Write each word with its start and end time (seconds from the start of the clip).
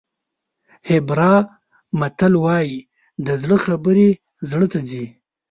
هیبرا 0.89 1.33
متل 1.99 2.33
وایي 2.43 2.77
د 3.25 3.27
زړه 3.41 3.57
خبرې 3.65 4.09
زړه 4.49 4.65
ته 4.73 4.79
ځي. 4.89 5.05